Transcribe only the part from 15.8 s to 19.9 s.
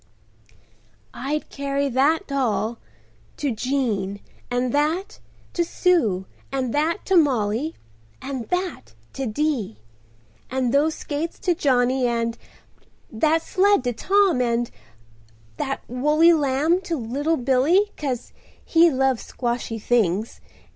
woolly lamb to little Billy, 'cause he loves squshy